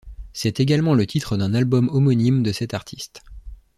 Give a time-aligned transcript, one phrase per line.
[0.33, 3.21] C'est également le titre d'un album homonyme de cet artiste.